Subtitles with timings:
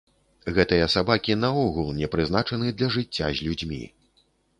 [0.53, 3.83] Гэтыя сабакі наогул не прызначаны для жыцця з людзьмі.